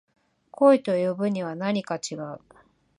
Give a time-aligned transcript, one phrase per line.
[0.49, 2.39] 恋と呼ぶにはなにか違う